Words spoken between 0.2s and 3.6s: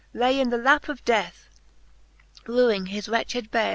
in the lap of death, revving his wretched